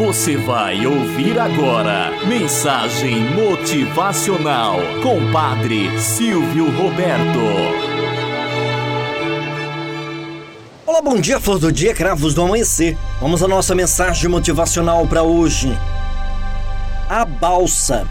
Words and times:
Você 0.00 0.34
vai 0.34 0.86
ouvir 0.86 1.38
agora 1.38 2.10
Mensagem 2.26 3.20
Motivacional 3.34 4.78
com 5.02 5.30
Padre 5.30 5.90
Silvio 6.00 6.70
Roberto. 6.70 7.38
Olá, 10.86 11.02
bom 11.02 11.20
dia, 11.20 11.38
flor 11.38 11.58
do 11.58 11.70
dia, 11.70 11.92
cravos 11.92 12.32
do 12.32 12.40
amanhecer. 12.40 12.96
Vamos 13.20 13.42
à 13.42 13.46
nossa 13.46 13.74
mensagem 13.74 14.30
motivacional 14.30 15.06
para 15.06 15.22
hoje. 15.22 15.78
A 17.06 17.26
balsa. 17.26 18.08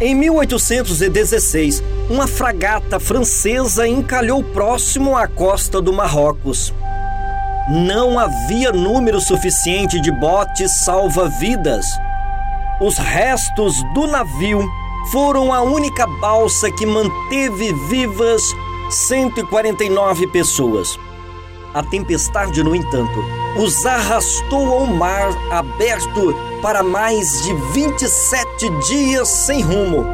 Em 0.00 0.12
1816, 0.12 1.84
uma 2.10 2.26
fragata 2.26 2.98
francesa 2.98 3.86
encalhou 3.86 4.42
próximo 4.42 5.16
à 5.16 5.28
costa 5.28 5.80
do 5.80 5.92
Marrocos. 5.92 6.74
Não 7.70 8.18
havia 8.18 8.72
número 8.72 9.20
suficiente 9.20 10.00
de 10.00 10.10
botes 10.10 10.80
salva-vidas. 10.84 11.84
Os 12.80 12.96
restos 12.96 13.82
do 13.92 14.06
navio 14.06 14.66
foram 15.12 15.52
a 15.52 15.60
única 15.60 16.06
balsa 16.06 16.70
que 16.70 16.86
manteve 16.86 17.74
vivas 17.90 18.42
149 18.88 20.28
pessoas. 20.28 20.98
A 21.74 21.82
tempestade, 21.82 22.62
no 22.62 22.74
entanto, 22.74 23.22
os 23.58 23.84
arrastou 23.84 24.72
ao 24.72 24.86
mar 24.86 25.28
aberto 25.50 26.34
para 26.62 26.82
mais 26.82 27.42
de 27.42 27.52
27 27.74 28.70
dias 28.88 29.28
sem 29.28 29.60
rumo. 29.60 30.06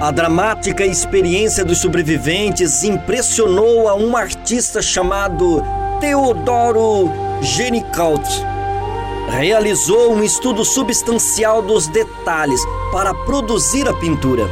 A 0.00 0.10
dramática 0.10 0.86
experiência 0.86 1.66
dos 1.66 1.78
sobreviventes 1.78 2.82
impressionou 2.82 3.88
a 3.88 3.94
um 3.94 4.16
artista 4.16 4.80
chamado 4.80 5.62
Teodoro 6.02 7.08
Genicault. 7.42 8.28
Realizou 9.28 10.12
um 10.12 10.20
estudo 10.24 10.64
substancial 10.64 11.62
dos 11.62 11.86
detalhes 11.86 12.60
para 12.90 13.14
produzir 13.14 13.88
a 13.88 13.92
pintura. 13.94 14.42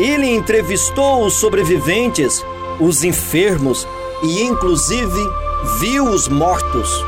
Ele 0.00 0.28
entrevistou 0.28 1.24
os 1.24 1.34
sobreviventes, 1.34 2.44
os 2.80 3.04
enfermos 3.04 3.86
e, 4.24 4.42
inclusive, 4.42 5.20
viu 5.78 6.06
os 6.06 6.26
mortos. 6.26 7.00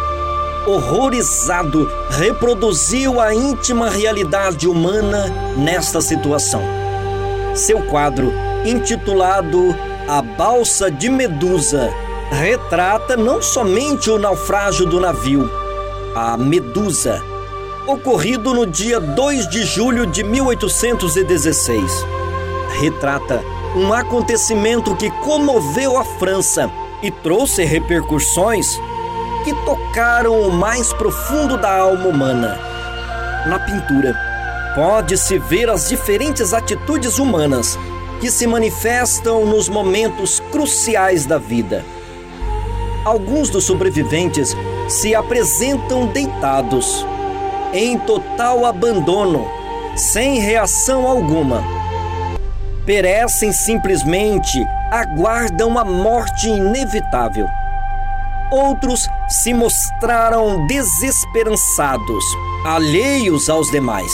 Horrorizado, 0.64 1.90
reproduziu 2.10 3.20
a 3.20 3.34
íntima 3.34 3.90
realidade 3.90 4.68
humana 4.68 5.26
nesta 5.56 6.00
situação. 6.00 6.62
Seu 7.56 7.82
quadro, 7.86 8.32
intitulado 8.64 9.74
A 10.06 10.22
Balsa 10.22 10.88
de 10.92 11.08
Medusa, 11.08 11.92
retrata 12.32 13.14
não 13.14 13.42
somente 13.42 14.10
o 14.10 14.18
naufrágio 14.18 14.86
do 14.86 14.98
navio, 14.98 15.50
a 16.14 16.34
Medusa, 16.36 17.22
ocorrido 17.86 18.54
no 18.54 18.66
dia 18.66 18.98
2 18.98 19.48
de 19.48 19.62
julho 19.64 20.06
de 20.06 20.24
1816. 20.24 22.06
Retrata 22.80 23.44
um 23.76 23.92
acontecimento 23.92 24.96
que 24.96 25.10
comoveu 25.10 25.98
a 25.98 26.04
França 26.04 26.70
e 27.02 27.10
trouxe 27.10 27.64
repercussões 27.64 28.80
que 29.44 29.52
tocaram 29.64 30.40
o 30.40 30.50
mais 30.50 30.90
profundo 30.94 31.58
da 31.58 31.70
alma 31.80 32.08
humana. 32.08 32.58
Na 33.46 33.58
pintura, 33.58 34.16
pode-se 34.74 35.38
ver 35.38 35.68
as 35.68 35.88
diferentes 35.88 36.54
atitudes 36.54 37.18
humanas 37.18 37.78
que 38.20 38.30
se 38.30 38.46
manifestam 38.46 39.44
nos 39.44 39.68
momentos 39.68 40.40
cruciais 40.50 41.26
da 41.26 41.36
vida. 41.36 41.84
Alguns 43.04 43.50
dos 43.50 43.64
sobreviventes 43.64 44.56
se 44.88 45.12
apresentam 45.12 46.06
deitados, 46.06 47.04
em 47.72 47.98
total 47.98 48.64
abandono, 48.64 49.44
sem 49.96 50.38
reação 50.38 51.04
alguma. 51.04 51.64
Perecem 52.86 53.52
simplesmente, 53.52 54.64
aguardam 54.92 55.76
a 55.76 55.84
morte 55.84 56.48
inevitável. 56.48 57.48
Outros 58.52 59.08
se 59.28 59.52
mostraram 59.52 60.64
desesperançados, 60.68 62.24
alheios 62.64 63.48
aos 63.48 63.68
demais. 63.70 64.12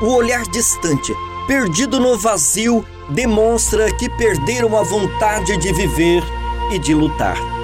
O 0.00 0.14
olhar 0.14 0.44
distante, 0.44 1.14
perdido 1.46 2.00
no 2.00 2.16
vazio, 2.16 2.82
demonstra 3.10 3.94
que 3.96 4.08
perderam 4.08 4.74
a 4.74 4.82
vontade 4.82 5.54
de 5.58 5.70
viver 5.72 6.22
e 6.72 6.78
de 6.78 6.94
lutar. 6.94 7.59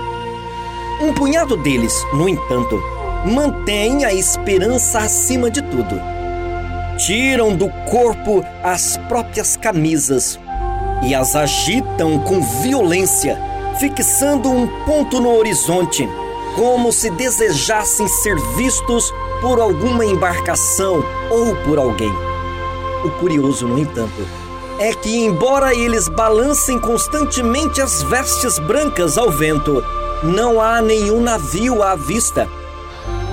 Um 0.98 1.12
punhado 1.12 1.58
deles, 1.58 1.94
no 2.14 2.26
entanto, 2.26 2.82
mantém 3.26 4.04
a 4.06 4.14
esperança 4.14 5.00
acima 5.00 5.50
de 5.50 5.60
tudo. 5.60 6.00
Tiram 6.96 7.54
do 7.54 7.68
corpo 7.90 8.42
as 8.62 8.96
próprias 9.06 9.56
camisas 9.58 10.40
e 11.02 11.14
as 11.14 11.36
agitam 11.36 12.18
com 12.20 12.40
violência, 12.62 13.38
fixando 13.78 14.50
um 14.50 14.66
ponto 14.86 15.20
no 15.20 15.36
horizonte, 15.36 16.08
como 16.54 16.90
se 16.90 17.10
desejassem 17.10 18.08
ser 18.08 18.40
vistos 18.56 19.12
por 19.42 19.60
alguma 19.60 20.02
embarcação 20.06 21.04
ou 21.30 21.54
por 21.56 21.78
alguém. 21.78 22.12
O 23.04 23.10
curioso, 23.20 23.68
no 23.68 23.78
entanto, 23.78 24.26
é 24.78 24.94
que, 24.94 25.14
embora 25.14 25.74
eles 25.74 26.08
balancem 26.08 26.80
constantemente 26.80 27.82
as 27.82 28.02
vestes 28.04 28.58
brancas 28.60 29.18
ao 29.18 29.30
vento, 29.30 29.84
não 30.22 30.60
há 30.60 30.80
nenhum 30.80 31.20
navio 31.20 31.82
à 31.82 31.94
vista. 31.94 32.48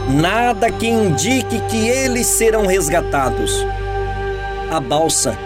Nada 0.10 0.72
que 0.72 0.88
indique 0.88 1.62
que 1.70 1.88
eles 1.88 2.28
serão 2.28 2.66
resgatados. 2.66 3.66
A 4.70 4.80
balsa 4.80 5.38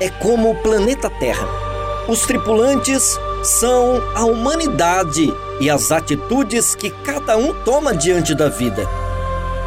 é 0.00 0.08
como 0.08 0.50
o 0.50 0.54
planeta 0.56 1.10
Terra. 1.10 1.46
Os 2.06 2.20
tripulantes 2.26 3.18
são 3.42 4.00
a 4.14 4.24
humanidade 4.24 5.34
e 5.60 5.70
as 5.70 5.90
atitudes 5.90 6.74
que 6.74 6.90
cada 6.90 7.36
um 7.36 7.52
toma 7.64 7.94
diante 7.94 8.34
da 8.34 8.48
vida. 8.48 8.88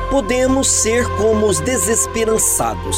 Podemos 0.10 0.68
ser 0.68 1.08
como 1.18 1.48
os 1.48 1.60
desesperançados. 1.60 2.98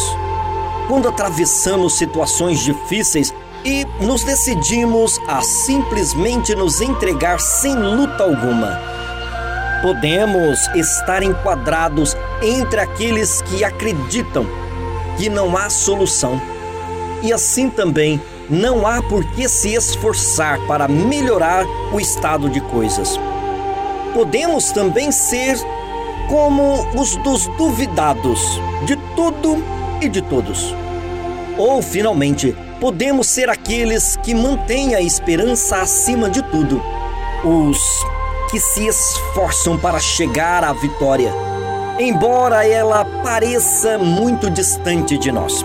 Quando 0.88 1.08
atravessamos 1.08 1.98
situações 1.98 2.60
difíceis, 2.60 3.34
e 3.64 3.86
nos 4.02 4.24
decidimos 4.24 5.20
a 5.28 5.42
simplesmente 5.42 6.56
nos 6.56 6.82
entregar 6.82 7.40
sem 7.40 7.76
luta 7.76 8.24
alguma. 8.24 8.80
Podemos 9.82 10.60
estar 10.76 11.24
enquadrados 11.24 12.16
entre 12.42 12.80
aqueles 12.80 13.42
que 13.44 13.64
acreditam 13.64 14.46
que 15.18 15.30
não 15.30 15.56
há 15.58 15.70
solução. 15.70 16.42
E 17.22 17.34
assim 17.34 17.70
também 17.70 18.22
não 18.50 18.88
há 18.88 19.02
por 19.04 19.24
que 19.24 19.48
se 19.48 19.74
esforçar 19.74 20.60
para 20.66 20.88
melhorar 20.88 21.66
o 21.94 22.00
estado 22.00 22.50
de 22.50 22.62
coisas. 22.62 23.20
Podemos 24.14 24.72
também 24.72 25.12
ser 25.12 25.58
como 26.30 26.88
os 27.00 27.16
dos 27.18 27.48
duvidados 27.58 28.42
de 28.86 28.96
tudo 29.16 29.64
e 30.02 30.08
de 30.08 30.22
todos. 30.22 30.74
Ou, 31.58 31.82
finalmente, 31.82 32.56
podemos 32.80 33.28
ser 33.28 33.50
aqueles 33.50 34.16
que 34.18 34.34
mantêm 34.34 34.96
a 34.96 35.02
esperança 35.02 35.78
acima 35.78 36.30
de 36.30 36.42
tudo, 36.44 36.82
os 37.44 37.80
que 38.50 38.60
se 38.60 38.88
esforçam 38.88 39.78
para 39.78 40.00
chegar 40.00 40.64
à 40.64 40.74
vitória, 40.74 41.32
embora 42.00 42.68
ela 42.68 43.06
pareça 43.24 43.98
muito 43.98 44.50
distante 44.50 45.18
de 45.18 45.32
nós. 45.32 45.64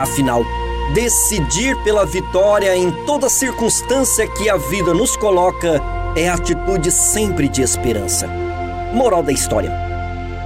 Afinal, 0.00 0.44
decidir 0.94 1.76
pela 1.84 2.04
vitória 2.04 2.76
em 2.76 2.90
toda 3.04 3.28
circunstância 3.28 4.26
que 4.26 4.48
a 4.48 4.56
vida 4.56 4.92
nos 4.92 5.16
coloca 5.16 5.80
é 6.16 6.28
atitude 6.28 6.90
sempre 6.90 7.48
de 7.48 7.62
esperança. 7.62 8.26
Moral 8.92 9.22
da 9.22 9.32
história: 9.32 9.72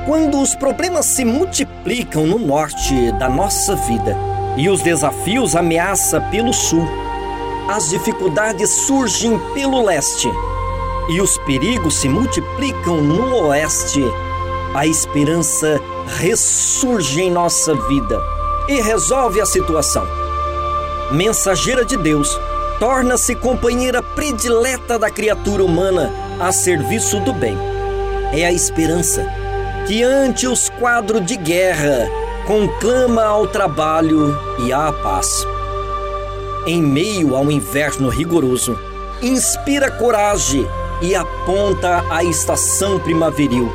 quando 0.07 0.41
os 0.41 0.55
problemas 0.55 1.07
se 1.07 1.25
multiplicam 1.25 2.27
no 2.27 2.39
norte 2.39 3.13
da 3.13 3.29
nossa 3.29 3.75
vida, 3.77 4.17
e 4.59 4.69
os 4.69 4.83
desafios 4.83 5.55
ameaçam 5.55 6.21
pelo 6.31 6.53
sul. 6.53 6.87
As 7.69 7.89
dificuldades 7.89 8.69
surgem 8.71 9.39
pelo 9.55 9.85
leste 9.85 10.29
e 11.09 11.21
os 11.21 11.39
perigos 11.39 12.01
se 12.01 12.09
multiplicam 12.09 13.01
no 13.01 13.47
oeste. 13.47 14.03
A 14.75 14.85
esperança 14.87 15.81
ressurge 16.19 17.23
em 17.23 17.31
nossa 17.31 17.75
vida 17.75 18.21
e 18.69 18.81
resolve 18.81 19.41
a 19.41 19.47
situação. 19.47 20.07
Mensageira 21.13 21.85
de 21.85 21.97
Deus, 21.97 22.39
torna-se 22.81 23.35
companheira 23.37 24.03
predileta 24.03 24.99
da 24.99 25.09
criatura 25.09 25.65
humana 25.65 26.13
a 26.41 26.53
serviço 26.53 27.21
do 27.21 27.33
bem. 27.33 27.57
É 28.33 28.45
a 28.45 28.53
esperança 28.53 29.25
que, 29.87 30.03
ante 30.03 30.47
os 30.47 30.69
quadros 30.69 31.25
de 31.25 31.37
guerra, 31.37 32.07
conclama 32.49 33.25
ao 33.25 33.47
trabalho 33.47 34.35
e 34.59 34.73
à 34.73 34.91
paz. 34.91 35.47
Em 36.67 36.83
meio 36.83 37.37
a 37.37 37.41
um 37.41 37.51
inverno 37.51 38.09
rigoroso, 38.09 38.79
inspira 39.21 39.91
coragem 39.91 40.67
e 41.03 41.15
aponta 41.15 42.03
a 42.11 42.25
estação 42.25 42.99
primaveril. 42.99 43.71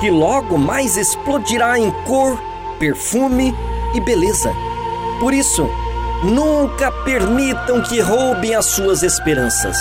que 0.00 0.10
logo 0.10 0.56
mais 0.56 0.96
explodirá 0.96 1.78
em 1.78 1.90
cor, 2.06 2.40
perfume 2.78 3.54
e 3.94 4.00
beleza. 4.00 4.50
Por 5.18 5.34
isso, 5.34 5.68
nunca 6.24 6.90
permitam 6.90 7.82
que 7.82 8.00
roubem 8.00 8.54
as 8.54 8.64
suas 8.64 9.02
esperanças. 9.02 9.76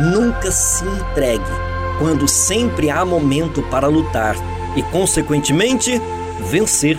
Nunca 0.00 0.50
se 0.50 0.84
entregue 0.84 1.44
quando 2.00 2.26
sempre 2.26 2.90
há 2.90 3.04
momento 3.04 3.62
para 3.70 3.86
lutar 3.86 4.34
e, 4.74 4.82
consequentemente, 4.82 6.02
vencer. 6.40 6.98